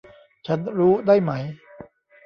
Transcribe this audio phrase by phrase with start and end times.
[0.47, 1.31] ฉันรู้ได้ไหม